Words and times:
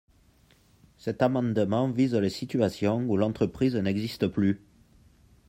Cet 0.97 1.21
amendement 1.21 1.87
vise 1.91 2.15
les 2.15 2.31
situations 2.31 3.05
où 3.07 3.17
l’entreprise 3.17 3.75
n’existe 3.75 4.25
plus. 4.25 4.59